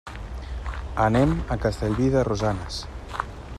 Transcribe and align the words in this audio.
Anem 1.03 1.35
a 1.55 1.59
Castellví 1.67 2.09
de 2.17 2.25
Rosanes. 2.31 2.83